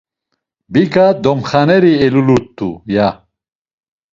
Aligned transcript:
Biga 0.71 1.05
domxaneri 1.23 1.93
elulut̆u, 2.05 2.69
ya. 2.93 3.07